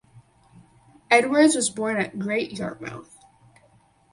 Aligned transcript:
Edwards 1.11 1.55
was 1.55 1.69
born 1.69 1.97
at 1.97 2.17
Great 2.17 2.53
Yarmouth. 2.57 3.19